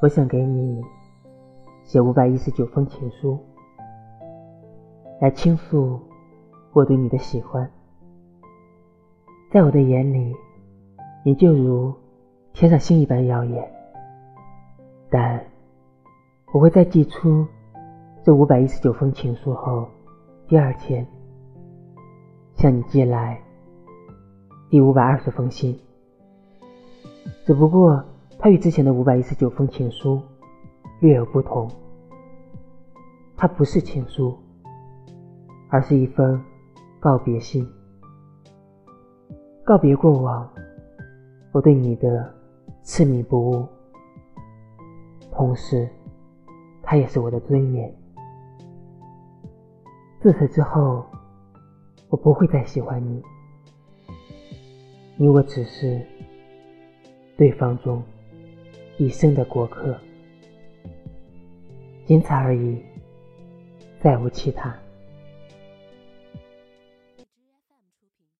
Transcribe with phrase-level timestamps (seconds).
[0.00, 0.82] 我想给你
[1.84, 3.38] 写五百一十九封情书，
[5.20, 6.00] 来倾诉
[6.72, 7.68] 我对你的喜欢。
[9.50, 10.34] 在我的眼里，
[11.24, 11.92] 你就如
[12.52, 13.68] 天上星一般耀眼。
[15.10, 15.42] 但
[16.52, 17.46] 我会在寄出
[18.22, 19.88] 这五百一十九封情书后，
[20.46, 21.06] 第二天
[22.54, 23.40] 向你寄来
[24.68, 25.78] 第五百二十封信。
[27.46, 28.04] 只不过，
[28.38, 30.22] 它与之前的五百一十九封情书
[31.00, 31.68] 略有不同。
[33.36, 34.36] 它不是情书，
[35.68, 36.40] 而是一封
[37.00, 37.68] 告别信。
[39.64, 40.48] 告别过往，
[41.52, 42.32] 我对你的
[42.82, 43.68] 痴迷不悟，
[45.32, 45.88] 同时，
[46.82, 47.94] 它也是我的尊严。
[50.20, 51.04] 自此之后，
[52.08, 53.22] 我不会再喜欢你，
[55.16, 56.04] 你我只是
[57.36, 58.02] 对方中
[58.98, 59.96] 一生的过客，
[62.04, 62.76] 仅此而已，
[64.00, 64.76] 再无其他。